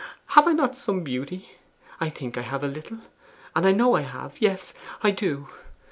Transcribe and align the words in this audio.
Have 0.29 0.47
I 0.47 0.53
not 0.53 0.75
some 0.75 1.03
beauty? 1.03 1.51
I 1.99 2.09
think 2.09 2.35
I 2.35 2.41
have 2.41 2.63
a 2.63 2.67
little 2.67 2.97
and 3.55 3.67
I 3.67 3.71
know 3.71 3.93
I 3.93 4.01
have 4.01 4.41
yes, 4.41 4.73
I 5.03 5.11
do! 5.11 5.47